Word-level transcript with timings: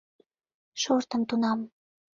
Шортым 0.81 1.21
тунам. 1.29 1.59